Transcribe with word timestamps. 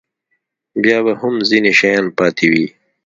بیا 0.81 0.97
به 1.05 1.13
هم 1.21 1.35
ځینې 1.49 1.71
شیان 1.79 2.05
پاتې 2.17 2.45
وي. 2.51 2.65